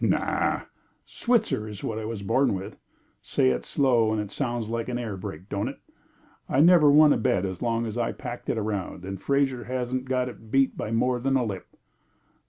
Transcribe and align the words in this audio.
"Naw! 0.03 0.61
Switzer 1.05 1.67
is 1.67 1.83
what 1.83 1.99
I 1.99 2.05
was 2.05 2.23
born 2.23 2.55
with. 2.55 2.75
Say 3.21 3.51
it 3.51 3.63
slow 3.63 4.11
and 4.11 4.19
it 4.19 4.31
sounds 4.31 4.67
like 4.67 4.89
an 4.89 4.97
air 4.97 5.15
brake, 5.15 5.47
don't 5.47 5.67
it? 5.67 5.77
I 6.49 6.59
never 6.59 6.89
won 6.89 7.13
a 7.13 7.17
bet 7.17 7.45
as 7.45 7.61
long 7.61 7.85
as 7.85 7.99
I 7.99 8.11
packed 8.11 8.49
it 8.49 8.57
around, 8.57 9.05
and 9.05 9.21
Fraser 9.21 9.65
hasn't 9.65 10.05
got 10.05 10.27
it 10.27 10.49
beat 10.49 10.75
by 10.75 10.89
more 10.89 11.19
than 11.19 11.37
a 11.37 11.45
lip." 11.45 11.67